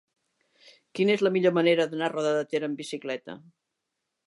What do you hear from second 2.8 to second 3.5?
bicicleta?